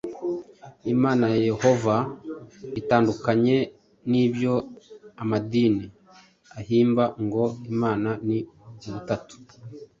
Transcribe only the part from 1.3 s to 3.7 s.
Yehova itandukanye